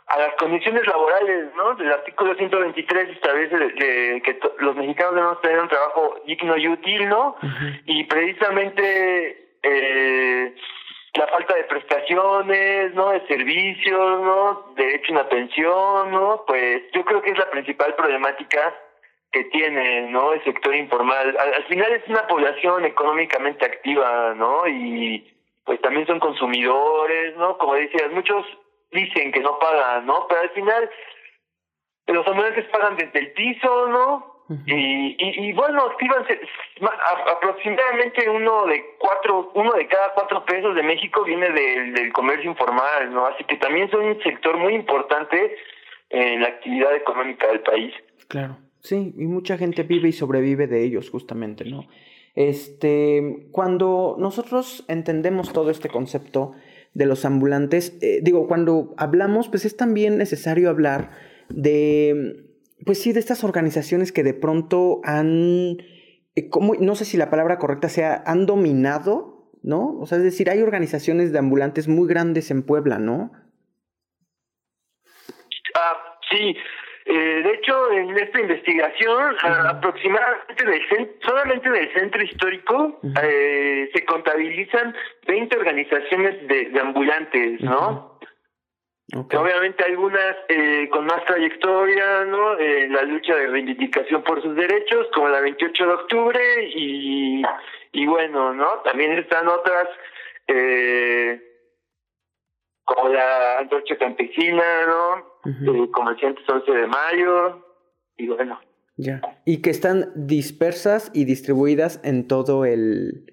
a 0.09 0.19
las 0.19 0.33
condiciones 0.35 0.85
laborales, 0.87 1.53
¿no? 1.55 1.75
Del 1.75 1.91
artículo 1.91 2.33
123 2.35 3.09
establece 3.09 3.73
que 3.75 4.39
los 4.59 4.75
mexicanos 4.75 5.13
debemos 5.13 5.41
tener 5.41 5.59
un 5.59 5.67
trabajo 5.67 6.15
digno 6.25 6.57
y 6.57 6.67
útil, 6.67 7.07
¿no? 7.07 7.35
Y 7.85 8.03
precisamente 8.05 9.49
eh, 9.61 10.55
la 11.13 11.27
falta 11.27 11.55
de 11.55 11.63
prestaciones, 11.65 12.93
¿no? 12.95 13.11
De 13.11 13.27
servicios, 13.27 14.21
¿no? 14.21 14.73
Derecho 14.75 15.11
a 15.11 15.19
una 15.19 15.29
pensión, 15.29 16.11
¿no? 16.11 16.43
Pues 16.47 16.83
yo 16.91 17.05
creo 17.05 17.21
que 17.21 17.31
es 17.31 17.37
la 17.37 17.49
principal 17.51 17.93
problemática 17.93 18.75
que 19.31 19.43
tiene, 19.45 20.09
¿no? 20.09 20.33
El 20.33 20.43
sector 20.43 20.73
informal. 20.73 21.37
Al, 21.37 21.63
final 21.65 21.91
es 21.93 22.07
una 22.07 22.25
población 22.25 22.83
económicamente 22.85 23.63
activa, 23.63 24.33
¿no? 24.35 24.67
Y 24.67 25.35
pues 25.65 25.79
también 25.81 26.07
son 26.07 26.19
consumidores, 26.19 27.37
¿no? 27.37 27.59
Como 27.59 27.75
decías, 27.75 28.11
muchos 28.11 28.43
dicen 28.91 29.31
que 29.31 29.39
no 29.39 29.59
pagan, 29.59 30.05
¿no? 30.05 30.25
Pero 30.27 30.41
al 30.41 30.49
final 30.51 30.89
los 32.07 32.27
ambulantes 32.27 32.65
pagan 32.65 32.97
desde 32.97 33.19
el 33.19 33.31
piso, 33.33 33.87
¿no? 33.87 34.39
y, 34.65 35.15
y, 35.19 35.53
bueno, 35.53 35.83
activan 35.83 36.25
aproximadamente 37.35 38.27
uno 38.27 38.65
de 38.65 38.83
cuatro, 38.97 39.51
uno 39.53 39.73
de 39.73 39.87
cada 39.87 40.11
cuatro 40.15 40.43
pesos 40.43 40.73
de 40.73 40.81
México 40.81 41.23
viene 41.23 41.51
del, 41.51 41.93
del 41.93 42.11
comercio 42.11 42.49
informal, 42.49 43.13
¿no? 43.13 43.27
Así 43.27 43.43
que 43.43 43.57
también 43.57 43.91
son 43.91 44.05
un 44.05 44.19
sector 44.23 44.57
muy 44.57 44.73
importante 44.73 45.55
en 46.09 46.41
la 46.41 46.47
actividad 46.47 46.95
económica 46.95 47.47
del 47.47 47.59
país. 47.59 47.93
Claro, 48.27 48.57
sí, 48.79 49.13
y 49.15 49.25
mucha 49.25 49.55
gente 49.55 49.83
vive 49.83 50.09
y 50.09 50.13
sobrevive 50.13 50.65
de 50.65 50.83
ellos 50.83 51.11
justamente, 51.11 51.65
¿no? 51.65 51.85
Este, 52.33 53.49
cuando 53.51 54.15
nosotros 54.17 54.83
entendemos 54.87 55.53
todo 55.53 55.69
este 55.69 55.89
concepto 55.89 56.55
de 56.93 57.05
los 57.05 57.25
ambulantes, 57.25 57.97
eh, 58.01 58.19
digo, 58.21 58.47
cuando 58.47 58.93
hablamos, 58.97 59.49
pues 59.49 59.65
es 59.65 59.77
también 59.77 60.17
necesario 60.17 60.69
hablar 60.69 61.11
de 61.49 62.49
pues 62.85 63.01
sí, 63.01 63.11
de 63.11 63.19
estas 63.19 63.43
organizaciones 63.43 64.11
que 64.11 64.23
de 64.23 64.33
pronto 64.33 65.01
han, 65.03 65.77
eh, 66.35 66.49
como, 66.49 66.75
no 66.75 66.95
sé 66.95 67.05
si 67.05 67.17
la 67.17 67.29
palabra 67.29 67.57
correcta 67.57 67.89
sea, 67.89 68.23
han 68.25 68.45
dominado, 68.45 69.51
¿no? 69.61 69.97
O 69.99 70.05
sea, 70.05 70.17
es 70.17 70.23
decir, 70.23 70.49
hay 70.49 70.61
organizaciones 70.61 71.31
de 71.31 71.39
ambulantes 71.39 71.87
muy 71.87 72.07
grandes 72.07 72.51
en 72.51 72.63
Puebla, 72.63 72.99
¿no? 72.99 73.31
Ah, 75.75 76.17
sí. 76.31 76.55
Eh, 77.11 77.41
de 77.43 77.53
hecho, 77.55 77.91
en 77.91 78.15
esta 78.19 78.39
investigación, 78.39 79.35
aproximadamente 79.41 80.63
del 80.63 81.17
solamente 81.25 81.67
del 81.67 81.91
centro 81.91 82.21
histórico 82.21 82.99
eh, 83.23 83.89
se 83.91 84.05
contabilizan 84.05 84.95
20 85.25 85.57
organizaciones 85.57 86.47
de, 86.47 86.79
ambulantes, 86.79 87.61
¿no? 87.61 88.19
Obviamente 89.11 89.83
algunas 89.85 90.35
eh, 90.49 90.87
con 90.91 91.07
más 91.07 91.25
trayectoria, 91.25 92.25
¿no? 92.25 92.59
Eh, 92.59 92.87
la 92.89 93.01
lucha 93.01 93.33
de 93.33 93.47
reivindicación 93.47 94.21
por 94.21 94.43
sus 94.43 94.55
derechos, 94.55 95.07
como 95.11 95.29
la 95.29 95.41
28 95.41 95.83
de 95.83 95.93
octubre, 95.93 96.69
y, 96.75 97.41
y 97.91 98.05
bueno, 98.05 98.53
¿no? 98.53 98.81
También 98.83 99.13
están 99.13 99.47
otras, 99.47 99.87
eh, 100.45 101.48
como 102.89 103.09
la 103.09 103.59
Antorcha 103.59 103.97
Campesina, 103.97 104.63
¿no? 104.87 105.51
Uh 105.51 105.91
Comerciantes 105.91 106.43
11 106.47 106.71
de 106.71 106.87
Mayo, 106.87 107.65
y 108.17 108.27
bueno. 108.27 108.59
Ya. 108.97 109.21
Y 109.45 109.61
que 109.61 109.69
están 109.69 110.11
dispersas 110.15 111.11
y 111.13 111.25
distribuidas 111.25 112.01
en 112.03 112.27
todo 112.27 112.65
el, 112.65 113.25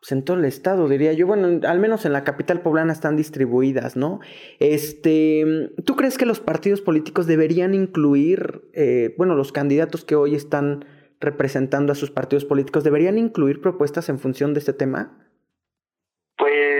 pues, 0.00 0.12
en 0.12 0.24
todo 0.24 0.36
el 0.36 0.44
estado, 0.44 0.88
diría 0.88 1.12
yo. 1.12 1.26
Bueno, 1.26 1.60
al 1.66 1.78
menos 1.80 2.04
en 2.04 2.12
la 2.12 2.22
capital 2.22 2.60
poblana 2.60 2.92
están 2.92 3.16
distribuidas, 3.16 3.96
¿no? 3.96 4.20
Este, 4.60 5.70
¿tú 5.84 5.96
crees 5.96 6.18
que 6.18 6.26
los 6.26 6.40
partidos 6.40 6.80
políticos 6.80 7.26
deberían 7.26 7.74
incluir, 7.74 8.62
eh, 8.74 9.14
bueno, 9.16 9.34
los 9.34 9.52
candidatos 9.52 10.04
que 10.04 10.14
hoy 10.14 10.34
están 10.34 10.84
representando 11.18 11.92
a 11.92 11.96
sus 11.96 12.10
partidos 12.10 12.44
políticos, 12.44 12.84
deberían 12.84 13.16
incluir 13.16 13.60
propuestas 13.60 14.08
en 14.08 14.18
función 14.18 14.54
de 14.54 14.60
este 14.60 14.72
tema? 14.72 15.18
Pues 16.36 16.71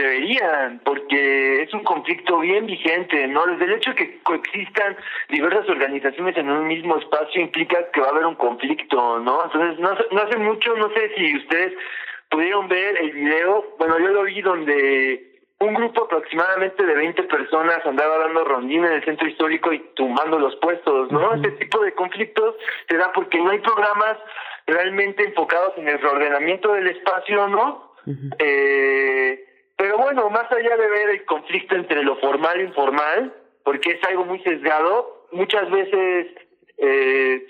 deberían, 0.00 0.80
porque 0.84 1.62
es 1.62 1.74
un 1.74 1.84
conflicto 1.84 2.38
bien 2.40 2.66
vigente, 2.66 3.26
¿no? 3.26 3.46
Desde 3.46 3.64
el 3.64 3.72
hecho 3.72 3.90
de 3.90 3.96
que 3.96 4.18
coexistan 4.22 4.96
diversas 5.28 5.68
organizaciones 5.68 6.36
en 6.36 6.50
un 6.50 6.66
mismo 6.66 6.96
espacio 6.98 7.40
implica 7.40 7.90
que 7.92 8.00
va 8.00 8.08
a 8.08 8.10
haber 8.10 8.26
un 8.26 8.36
conflicto, 8.36 9.18
¿no? 9.20 9.44
Entonces, 9.44 9.78
no, 9.78 9.90
no 10.10 10.22
hace 10.22 10.38
mucho, 10.38 10.74
no 10.76 10.90
sé 10.90 11.12
si 11.16 11.36
ustedes 11.36 11.74
pudieron 12.30 12.68
ver 12.68 12.96
el 12.98 13.10
video, 13.10 13.74
bueno, 13.78 13.98
yo 13.98 14.08
lo 14.08 14.22
vi 14.22 14.40
donde 14.40 15.30
un 15.58 15.74
grupo 15.74 16.04
aproximadamente 16.04 16.86
de 16.86 16.94
20 16.94 17.22
personas 17.24 17.84
andaba 17.84 18.18
dando 18.18 18.44
rondín 18.44 18.84
en 18.84 18.92
el 18.92 19.04
centro 19.04 19.28
histórico 19.28 19.72
y 19.72 19.80
tumbando 19.94 20.38
los 20.38 20.56
puestos, 20.56 21.12
¿no? 21.12 21.34
Este 21.34 21.50
tipo 21.52 21.80
de 21.80 21.92
conflictos 21.92 22.56
se 22.88 22.96
da 22.96 23.12
porque 23.12 23.38
no 23.38 23.50
hay 23.50 23.58
programas 23.58 24.16
realmente 24.66 25.24
enfocados 25.24 25.74
en 25.76 25.88
el 25.88 26.00
reordenamiento 26.00 26.72
del 26.72 26.86
espacio, 26.86 27.48
¿no? 27.48 27.90
eh, 28.38 29.49
pero 29.80 29.96
bueno, 29.96 30.28
más 30.28 30.44
allá 30.52 30.76
de 30.76 30.90
ver 30.90 31.08
el 31.08 31.24
conflicto 31.24 31.74
entre 31.74 32.02
lo 32.02 32.16
formal 32.16 32.60
e 32.60 32.64
informal, 32.64 33.32
porque 33.64 33.92
es 33.92 34.04
algo 34.04 34.26
muy 34.26 34.38
sesgado, 34.40 35.26
muchas 35.32 35.70
veces 35.70 36.26
eh, 36.76 37.46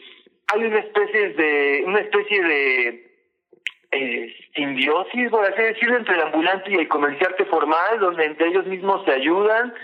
hay 0.53 0.65
una 0.65 0.79
especie 0.79 1.31
de 1.31 1.83
una 1.87 1.99
especie 1.99 2.41
de 2.41 3.11
eh, 3.91 4.37
simbiosis, 4.55 5.29
por 5.29 5.45
así 5.45 5.61
decirlo, 5.61 5.97
entre 5.97 6.15
el 6.15 6.21
ambulante 6.21 6.71
y 6.71 6.77
el 6.77 6.87
comerciante 6.87 7.47
formal, 7.47 7.99
donde 7.99 8.27
entre 8.27 8.47
ellos 8.47 8.65
mismos 8.67 9.05
se 9.07 9.11
ayudan. 9.11 9.75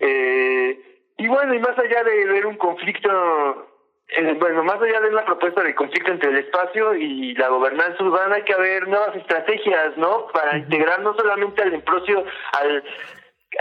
eh, 0.00 0.80
y 1.16 1.28
bueno, 1.28 1.54
y 1.54 1.60
más 1.60 1.78
allá 1.78 2.02
de 2.02 2.24
ver 2.24 2.44
un 2.46 2.56
conflicto, 2.56 3.68
eh, 4.16 4.36
bueno, 4.38 4.62
más 4.64 4.80
allá 4.80 5.00
de 5.00 5.08
una 5.08 5.24
propuesta 5.24 5.62
de 5.62 5.74
conflicto 5.74 6.12
entre 6.12 6.30
el 6.30 6.38
espacio 6.38 6.94
y 6.94 7.34
la 7.34 7.48
gobernanza 7.48 8.02
urbana, 8.02 8.36
hay 8.36 8.42
que 8.42 8.54
haber 8.54 8.88
nuevas 8.88 9.14
estrategias, 9.16 9.96
¿no? 9.96 10.26
Para 10.32 10.58
integrar 10.58 11.00
no 11.00 11.14
solamente 11.14 11.62
al 11.62 11.74
emprocio, 11.74 12.24
al 12.52 12.84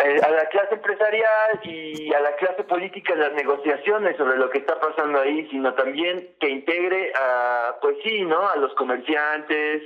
eh, 0.03 0.19
a 0.25 0.31
la 0.31 0.45
clase 0.47 0.75
empresarial 0.75 1.59
y 1.63 2.11
a 2.13 2.19
la 2.19 2.35
clase 2.37 2.63
política 2.63 3.13
en 3.13 3.19
las 3.19 3.33
negociaciones 3.33 4.17
sobre 4.17 4.37
lo 4.37 4.49
que 4.49 4.57
está 4.57 4.79
pasando 4.79 5.19
ahí, 5.19 5.47
sino 5.51 5.75
también 5.75 6.35
que 6.39 6.49
integre 6.49 7.11
a, 7.15 7.75
pues 7.79 7.97
sí, 8.03 8.23
¿no? 8.23 8.47
A 8.47 8.55
los 8.55 8.73
comerciantes 8.73 9.83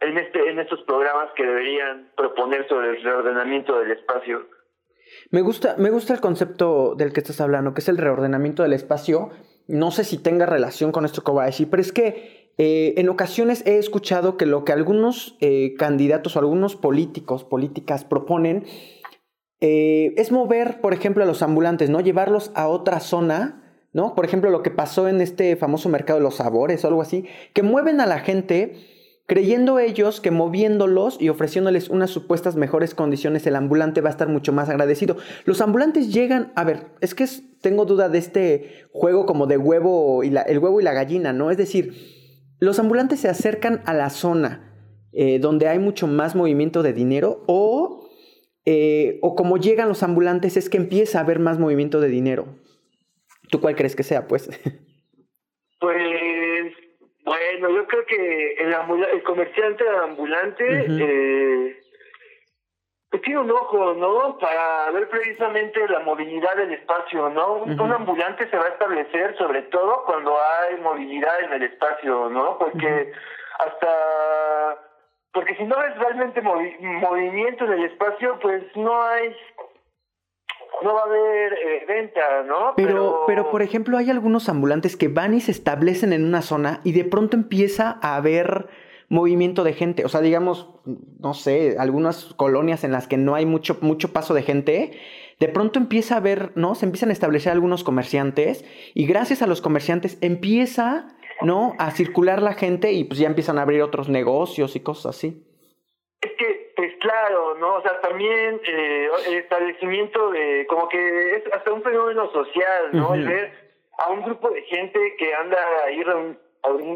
en 0.00 0.18
este, 0.18 0.50
en 0.50 0.60
estos 0.60 0.80
programas 0.82 1.30
que 1.34 1.44
deberían 1.44 2.12
proponer 2.16 2.68
sobre 2.68 2.90
el 2.90 3.02
reordenamiento 3.02 3.78
del 3.80 3.92
espacio. 3.92 4.46
Me 5.30 5.40
gusta, 5.40 5.74
me 5.76 5.90
gusta 5.90 6.14
el 6.14 6.20
concepto 6.20 6.94
del 6.94 7.12
que 7.12 7.20
estás 7.20 7.40
hablando, 7.40 7.74
que 7.74 7.80
es 7.80 7.88
el 7.88 7.98
reordenamiento 7.98 8.62
del 8.62 8.74
espacio. 8.74 9.30
No 9.68 9.90
sé 9.90 10.04
si 10.04 10.18
tenga 10.18 10.46
relación 10.46 10.92
con 10.92 11.04
esto 11.04 11.22
decir, 11.44 11.68
pero 11.70 11.80
es 11.80 11.92
que 11.92 12.52
eh, 12.58 12.94
en 12.96 13.08
ocasiones 13.08 13.62
he 13.66 13.78
escuchado 13.78 14.36
que 14.36 14.46
lo 14.46 14.64
que 14.64 14.72
algunos 14.72 15.36
eh, 15.40 15.74
candidatos 15.78 16.36
o 16.36 16.38
algunos 16.38 16.76
políticos, 16.76 17.44
políticas 17.44 18.04
proponen 18.04 18.64
eh, 19.60 20.14
es 20.16 20.32
mover, 20.32 20.80
por 20.80 20.94
ejemplo, 20.94 21.22
a 21.22 21.26
los 21.26 21.42
ambulantes, 21.42 21.90
¿no? 21.90 22.00
Llevarlos 22.00 22.52
a 22.54 22.68
otra 22.68 23.00
zona, 23.00 23.80
¿no? 23.92 24.14
Por 24.14 24.24
ejemplo, 24.24 24.50
lo 24.50 24.62
que 24.62 24.70
pasó 24.70 25.08
en 25.08 25.20
este 25.20 25.56
famoso 25.56 25.88
mercado 25.88 26.18
de 26.18 26.24
los 26.24 26.36
sabores 26.36 26.84
o 26.84 26.88
algo 26.88 27.02
así, 27.02 27.26
que 27.52 27.62
mueven 27.62 28.00
a 28.00 28.06
la 28.06 28.20
gente 28.20 28.95
creyendo 29.26 29.78
ellos 29.78 30.20
que 30.20 30.30
moviéndolos 30.30 31.20
y 31.20 31.28
ofreciéndoles 31.28 31.88
unas 31.88 32.10
supuestas 32.10 32.56
mejores 32.56 32.94
condiciones, 32.94 33.46
el 33.46 33.56
ambulante 33.56 34.00
va 34.00 34.08
a 34.08 34.12
estar 34.12 34.28
mucho 34.28 34.52
más 34.52 34.68
agradecido. 34.68 35.16
Los 35.44 35.60
ambulantes 35.60 36.12
llegan, 36.12 36.52
a 36.54 36.64
ver, 36.64 36.86
es 37.00 37.14
que 37.14 37.26
tengo 37.60 37.84
duda 37.84 38.08
de 38.08 38.18
este 38.18 38.86
juego 38.92 39.26
como 39.26 39.46
de 39.46 39.58
huevo 39.58 40.22
y 40.22 40.30
la, 40.30 40.42
el 40.42 40.58
huevo 40.58 40.80
y 40.80 40.84
la 40.84 40.92
gallina, 40.92 41.32
¿no? 41.32 41.50
Es 41.50 41.56
decir, 41.56 41.94
los 42.60 42.78
ambulantes 42.78 43.20
se 43.20 43.28
acercan 43.28 43.82
a 43.84 43.94
la 43.94 44.10
zona 44.10 44.72
eh, 45.12 45.38
donde 45.38 45.68
hay 45.68 45.78
mucho 45.78 46.06
más 46.06 46.34
movimiento 46.34 46.82
de 46.82 46.92
dinero 46.92 47.42
o 47.46 48.06
eh, 48.68 49.20
o 49.22 49.36
como 49.36 49.58
llegan 49.58 49.88
los 49.88 50.02
ambulantes 50.02 50.56
es 50.56 50.68
que 50.68 50.76
empieza 50.76 51.18
a 51.18 51.22
haber 51.22 51.38
más 51.38 51.60
movimiento 51.60 52.00
de 52.00 52.08
dinero. 52.08 52.48
¿Tú 53.48 53.60
cuál 53.60 53.76
crees 53.76 53.94
que 53.94 54.02
sea, 54.02 54.26
pues? 54.26 54.50
Creo 57.86 58.06
que 58.06 58.54
el, 58.54 58.74
el 59.12 59.22
comerciante 59.22 59.84
ambulante 59.88 60.64
eh, 60.88 61.80
pues 63.10 63.22
tiene 63.22 63.40
un 63.40 63.50
ojo, 63.50 63.94
¿no? 63.94 64.38
Para 64.38 64.90
ver 64.90 65.08
precisamente 65.08 65.88
la 65.88 66.00
movilidad 66.00 66.56
del 66.56 66.72
espacio, 66.72 67.28
¿no? 67.30 67.54
Un 67.62 67.92
ambulante 67.92 68.48
se 68.48 68.56
va 68.56 68.66
a 68.66 68.70
establecer 68.70 69.36
sobre 69.38 69.62
todo 69.62 70.04
cuando 70.04 70.36
hay 70.36 70.76
movilidad 70.80 71.40
en 71.40 71.52
el 71.52 71.62
espacio, 71.62 72.28
¿no? 72.30 72.58
Porque 72.58 73.12
hasta 73.58 74.82
porque 75.32 75.54
si 75.56 75.64
no 75.64 75.76
es 75.84 75.94
realmente 75.98 76.40
movimiento 76.40 77.66
en 77.66 77.72
el 77.72 77.84
espacio, 77.84 78.38
pues 78.40 78.64
no 78.74 79.02
hay 79.02 79.36
no 80.82 80.94
va 80.94 81.00
a 81.00 81.04
haber 81.04 81.52
eh, 81.54 81.84
venta, 81.86 82.42
¿no? 82.46 82.74
Pero, 82.76 83.24
pero, 83.26 83.50
por 83.50 83.62
ejemplo, 83.62 83.96
hay 83.96 84.10
algunos 84.10 84.48
ambulantes 84.48 84.96
que 84.96 85.08
van 85.08 85.34
y 85.34 85.40
se 85.40 85.50
establecen 85.50 86.12
en 86.12 86.24
una 86.24 86.42
zona 86.42 86.80
y 86.84 86.92
de 86.92 87.04
pronto 87.04 87.36
empieza 87.36 87.98
a 88.02 88.16
haber 88.16 88.68
movimiento 89.08 89.64
de 89.64 89.72
gente. 89.72 90.04
O 90.04 90.08
sea, 90.08 90.20
digamos, 90.20 90.68
no 91.20 91.34
sé, 91.34 91.76
algunas 91.78 92.34
colonias 92.34 92.84
en 92.84 92.92
las 92.92 93.06
que 93.06 93.16
no 93.16 93.34
hay 93.34 93.46
mucho, 93.46 93.78
mucho 93.80 94.12
paso 94.12 94.34
de 94.34 94.42
gente, 94.42 94.98
de 95.38 95.48
pronto 95.48 95.78
empieza 95.78 96.14
a 96.14 96.18
haber, 96.18 96.52
¿no? 96.56 96.74
Se 96.74 96.86
empiezan 96.86 97.10
a 97.10 97.12
establecer 97.12 97.52
algunos 97.52 97.84
comerciantes 97.84 98.64
y 98.94 99.06
gracias 99.06 99.42
a 99.42 99.46
los 99.46 99.60
comerciantes 99.60 100.18
empieza, 100.20 101.16
¿no? 101.42 101.74
A 101.78 101.90
circular 101.90 102.42
la 102.42 102.54
gente 102.54 102.92
y 102.92 103.04
pues 103.04 103.20
ya 103.20 103.26
empiezan 103.26 103.58
a 103.58 103.62
abrir 103.62 103.82
otros 103.82 104.08
negocios 104.08 104.76
y 104.76 104.80
cosas 104.80 105.16
así. 105.16 105.45
Claro, 107.26 107.56
¿no? 107.56 107.74
O 107.74 107.82
sea, 107.82 108.00
también 108.00 108.60
eh, 108.64 109.08
el 109.26 109.34
establecimiento 109.34 110.30
de, 110.30 110.64
como 110.68 110.88
que 110.88 111.36
es 111.36 111.52
hasta 111.52 111.72
un 111.72 111.82
fenómeno 111.82 112.30
social, 112.30 112.90
¿no? 112.92 113.14
El 113.14 113.26
ver 113.26 113.52
a 113.98 114.10
un 114.10 114.22
grupo 114.22 114.50
de 114.50 114.62
gente 114.62 115.16
que 115.18 115.34
anda 115.34 115.58
ahí 115.86 116.04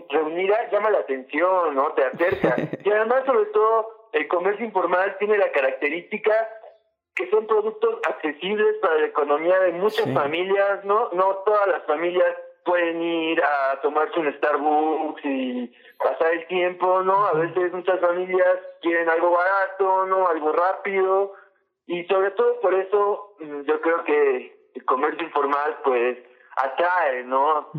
reunida 0.09 0.71
llama 0.71 0.91
la 0.91 1.01
atención, 1.01 1.75
¿no? 1.75 1.93
Te 1.95 2.05
acerca. 2.05 2.57
y 2.85 2.91
además, 2.91 3.25
sobre 3.27 3.47
todo, 3.47 4.09
el 4.13 4.29
comercio 4.29 4.65
informal 4.65 5.17
tiene 5.19 5.37
la 5.37 5.51
característica 5.51 6.33
que 7.17 7.29
son 7.29 7.47
productos 7.49 7.99
accesibles 8.09 8.77
para 8.81 8.99
la 8.99 9.07
economía 9.07 9.59
de 9.61 9.73
muchas 9.73 10.13
familias, 10.15 10.85
¿no? 10.85 11.11
No 11.13 11.43
todas 11.45 11.67
las 11.67 11.83
familias 11.87 12.37
pueden 12.65 13.03
ir 13.03 13.43
a 13.43 13.81
tomarse 13.81 14.19
un 14.19 14.33
Starbucks 14.35 15.25
y 15.25 15.73
pasar 15.99 16.33
el 16.33 16.47
tiempo, 16.47 17.03
¿no? 17.03 17.27
A 17.27 17.33
veces 17.35 17.73
muchas 17.73 18.01
familias 18.01 18.59
quieren 18.83 19.09
algo 19.09 19.31
barato, 19.33 20.07
¿no? 20.07 20.27
Algo 20.29 20.53
rápido. 20.53 21.33
Y 21.87 22.05
sobre 22.05 22.31
todo 22.33 22.61
por 22.61 22.75
eso 22.75 23.35
mm, 23.41 23.63
yo 23.63 23.81
creo 23.81 24.05
que 24.05 24.71
el 24.75 24.85
comercio 24.85 25.27
informal 25.27 25.79
pues 25.85 26.19
atrae, 26.57 27.25
¿no? 27.25 27.71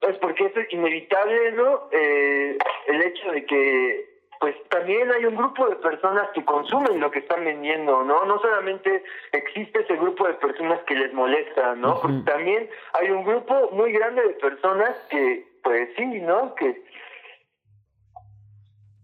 Pues 0.00 0.18
porque 0.20 0.46
es 0.46 0.72
inevitable, 0.72 1.52
¿no? 1.52 1.88
Eh, 1.92 2.58
el 2.86 3.02
hecho 3.02 3.30
de 3.32 3.46
que 3.46 4.15
pues 4.40 4.54
también 4.68 5.10
hay 5.10 5.24
un 5.24 5.36
grupo 5.36 5.68
de 5.68 5.76
personas 5.76 6.28
que 6.34 6.44
consumen 6.44 7.00
lo 7.00 7.10
que 7.10 7.20
están 7.20 7.44
vendiendo, 7.44 8.02
¿no? 8.04 8.24
No 8.24 8.38
solamente 8.40 9.02
existe 9.32 9.80
ese 9.80 9.96
grupo 9.96 10.26
de 10.26 10.34
personas 10.34 10.80
que 10.86 10.94
les 10.94 11.12
molesta, 11.12 11.74
¿no? 11.74 12.00
Porque 12.00 12.22
también 12.26 12.68
hay 13.00 13.10
un 13.10 13.24
grupo 13.24 13.70
muy 13.72 13.92
grande 13.92 14.22
de 14.22 14.34
personas 14.34 14.90
que, 15.10 15.48
pues 15.62 15.88
sí, 15.96 16.04
¿no? 16.20 16.54
Que... 16.54 16.84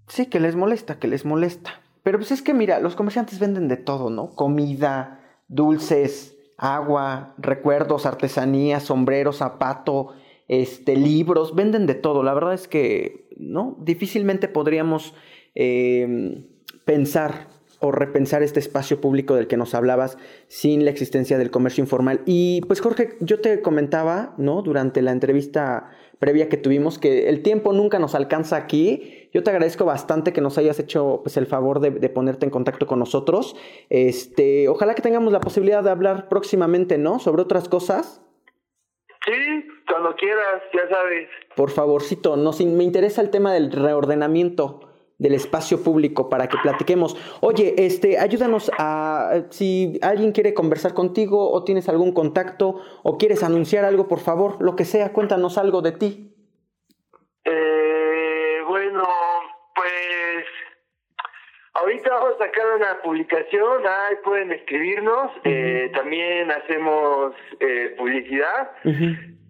Sí, 0.08 0.28
que 0.28 0.40
les 0.40 0.56
molesta, 0.56 0.98
que 0.98 1.08
les 1.08 1.24
molesta. 1.24 1.80
Pero 2.02 2.18
pues 2.18 2.32
es 2.32 2.42
que 2.42 2.52
mira, 2.52 2.80
los 2.80 2.96
comerciantes 2.96 3.38
venden 3.38 3.68
de 3.68 3.76
todo, 3.76 4.10
¿no? 4.10 4.34
Comida, 4.34 5.20
dulces, 5.48 6.36
agua, 6.58 7.34
recuerdos, 7.38 8.06
artesanía, 8.06 8.80
sombrero, 8.80 9.32
zapato, 9.32 10.14
este, 10.52 10.96
libros, 10.96 11.54
venden 11.54 11.86
de 11.86 11.94
todo. 11.94 12.22
La 12.22 12.34
verdad 12.34 12.52
es 12.52 12.68
que, 12.68 13.26
¿no? 13.38 13.74
Difícilmente 13.80 14.48
podríamos 14.48 15.14
eh, 15.54 16.44
pensar 16.84 17.48
o 17.80 17.90
repensar 17.90 18.42
este 18.42 18.60
espacio 18.60 19.00
público 19.00 19.34
del 19.34 19.46
que 19.46 19.56
nos 19.56 19.74
hablabas 19.74 20.18
sin 20.48 20.84
la 20.84 20.90
existencia 20.90 21.38
del 21.38 21.50
comercio 21.50 21.82
informal. 21.82 22.20
Y 22.26 22.60
pues 22.66 22.82
Jorge, 22.82 23.16
yo 23.20 23.40
te 23.40 23.62
comentaba, 23.62 24.34
¿no? 24.36 24.60
Durante 24.60 25.00
la 25.00 25.12
entrevista 25.12 25.88
previa 26.18 26.50
que 26.50 26.58
tuvimos 26.58 26.98
que 26.98 27.30
el 27.30 27.42
tiempo 27.42 27.72
nunca 27.72 27.98
nos 27.98 28.14
alcanza 28.14 28.56
aquí. 28.56 29.30
Yo 29.32 29.42
te 29.42 29.50
agradezco 29.50 29.86
bastante 29.86 30.34
que 30.34 30.42
nos 30.42 30.58
hayas 30.58 30.78
hecho 30.78 31.20
pues 31.24 31.38
el 31.38 31.46
favor 31.46 31.80
de, 31.80 31.92
de, 31.92 32.10
ponerte 32.10 32.44
en 32.44 32.50
contacto 32.50 32.86
con 32.86 32.98
nosotros. 32.98 33.56
Este, 33.88 34.68
ojalá 34.68 34.94
que 34.94 35.00
tengamos 35.00 35.32
la 35.32 35.40
posibilidad 35.40 35.82
de 35.82 35.88
hablar 35.88 36.28
próximamente, 36.28 36.98
¿no? 36.98 37.18
Sobre 37.20 37.40
otras 37.40 37.70
cosas. 37.70 38.20
Quieras, 40.22 40.62
ya 40.72 40.88
sabes. 40.88 41.28
Por 41.56 41.72
favorcito, 41.72 42.36
nos, 42.36 42.60
me 42.60 42.84
interesa 42.84 43.22
el 43.22 43.30
tema 43.30 43.52
del 43.52 43.72
reordenamiento 43.72 44.88
del 45.18 45.34
espacio 45.34 45.82
público 45.82 46.28
para 46.28 46.46
que 46.46 46.58
platiquemos. 46.62 47.16
Oye, 47.40 47.74
este, 47.78 48.20
ayúdanos 48.20 48.70
a 48.78 49.46
si 49.50 49.98
alguien 50.00 50.30
quiere 50.30 50.54
conversar 50.54 50.94
contigo 50.94 51.50
o 51.50 51.64
tienes 51.64 51.88
algún 51.88 52.12
contacto 52.12 52.82
o 53.02 53.18
quieres 53.18 53.42
anunciar 53.42 53.84
algo, 53.84 54.06
por 54.06 54.20
favor, 54.20 54.62
lo 54.62 54.76
que 54.76 54.84
sea, 54.84 55.12
cuéntanos 55.12 55.58
algo 55.58 55.82
de 55.82 55.90
ti. 55.90 56.32
Eh, 57.44 58.58
bueno, 58.68 59.02
pues 59.74 60.44
ahorita 61.74 62.10
vamos 62.10 62.34
a 62.36 62.44
sacar 62.44 62.76
una 62.76 63.02
publicación, 63.02 63.84
ahí 63.88 64.14
pueden 64.22 64.52
escribirnos, 64.52 65.32
eh, 65.42 65.90
también 65.92 66.48
hacemos 66.52 67.34
eh, 67.58 67.96
publicidad. 67.98 68.70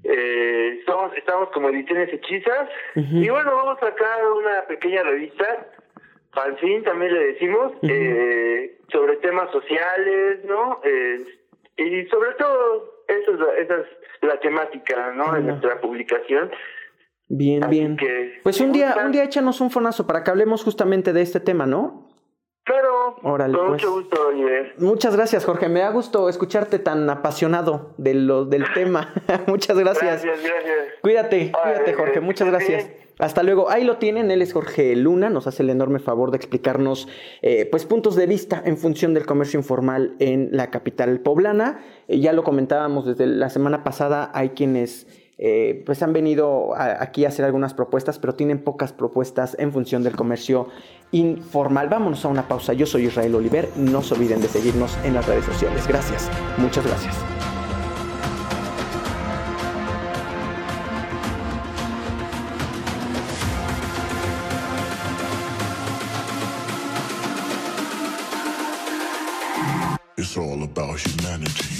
Eh, 0.04 0.80
somos, 0.86 1.16
estamos 1.16 1.50
como 1.50 1.68
ediciones 1.68 2.12
hechizas. 2.12 2.68
Y 2.94 3.28
bueno, 3.28 3.54
vamos 3.54 3.78
a 3.78 3.86
sacar 3.86 4.26
una 4.32 4.62
pequeña 4.66 5.02
revista, 5.02 5.66
fanzine 6.32 6.82
también 6.82 7.14
le 7.14 7.26
decimos, 7.32 7.72
eh, 7.82 8.78
sobre 8.90 9.16
temas 9.16 9.50
sociales, 9.52 10.44
¿no? 10.44 10.80
Eh, 10.84 11.24
y 11.76 12.06
sobre 12.06 12.32
todo, 12.32 13.04
eso 13.08 13.32
es, 13.32 13.64
esa 13.64 13.80
es 13.80 13.86
la 14.22 14.38
temática, 14.40 15.12
¿no? 15.12 15.32
De 15.32 15.40
nuestra 15.40 15.80
publicación. 15.80 16.50
Bien, 17.28 17.62
bien. 17.70 17.96
pues 18.42 18.60
un 18.60 18.72
día, 18.72 18.94
un 19.02 19.12
día 19.12 19.24
échanos 19.24 19.60
un 19.62 19.70
fonazo 19.70 20.06
para 20.06 20.22
que 20.22 20.30
hablemos 20.30 20.62
justamente 20.62 21.14
de 21.14 21.22
este 21.22 21.40
tema, 21.40 21.64
¿no? 21.64 22.11
Claro, 22.64 23.16
con 23.20 23.36
pues. 23.36 23.68
mucho 23.68 23.92
gusto, 23.92 24.28
Oliver. 24.28 24.74
Muchas 24.78 25.16
gracias, 25.16 25.44
Jorge. 25.44 25.68
Me 25.68 25.80
da 25.80 25.90
gusto 25.90 26.28
escucharte 26.28 26.78
tan 26.78 27.10
apasionado 27.10 27.92
de 27.98 28.14
lo, 28.14 28.44
del 28.44 28.64
tema. 28.72 29.12
Muchas 29.48 29.76
gracias. 29.76 30.24
Gracias, 30.24 30.44
gracias. 30.44 30.76
Cuídate, 31.00 31.50
cuídate, 31.50 31.94
Jorge. 31.94 32.20
Muchas 32.20 32.48
gracias. 32.48 32.88
Hasta 33.18 33.42
luego. 33.42 33.68
Ahí 33.68 33.82
lo 33.82 33.98
tienen. 33.98 34.30
Él 34.30 34.42
es 34.42 34.52
Jorge 34.52 34.94
Luna. 34.94 35.28
Nos 35.28 35.48
hace 35.48 35.64
el 35.64 35.70
enorme 35.70 35.98
favor 35.98 36.30
de 36.30 36.36
explicarnos, 36.36 37.08
eh, 37.42 37.66
pues, 37.68 37.84
puntos 37.84 38.14
de 38.14 38.26
vista 38.26 38.62
en 38.64 38.76
función 38.76 39.12
del 39.12 39.26
comercio 39.26 39.58
informal 39.58 40.14
en 40.20 40.50
la 40.52 40.70
capital 40.70 41.18
poblana. 41.18 41.80
Eh, 42.06 42.20
ya 42.20 42.32
lo 42.32 42.44
comentábamos 42.44 43.06
desde 43.06 43.26
la 43.26 43.50
semana 43.50 43.82
pasada. 43.82 44.30
Hay 44.34 44.50
quienes 44.50 45.08
eh, 45.44 45.82
pues 45.84 46.00
han 46.04 46.12
venido 46.12 46.72
aquí 46.76 47.24
a 47.24 47.28
hacer 47.28 47.44
algunas 47.44 47.74
propuestas, 47.74 48.20
pero 48.20 48.36
tienen 48.36 48.62
pocas 48.62 48.92
propuestas 48.92 49.56
en 49.58 49.72
función 49.72 50.04
del 50.04 50.14
comercio 50.14 50.68
informal. 51.10 51.88
Vámonos 51.88 52.24
a 52.24 52.28
una 52.28 52.46
pausa. 52.46 52.74
Yo 52.74 52.86
soy 52.86 53.06
Israel 53.06 53.34
Oliver. 53.34 53.68
No 53.74 54.02
se 54.02 54.14
olviden 54.14 54.40
de 54.40 54.46
seguirnos 54.46 54.96
en 55.02 55.14
las 55.14 55.26
redes 55.26 55.44
sociales. 55.44 55.88
Gracias. 55.88 56.30
Muchas 56.58 56.86
gracias. 56.86 57.16
It's 70.16 70.36
all 70.36 70.62
about 70.62 71.00
humanity. 71.00 71.71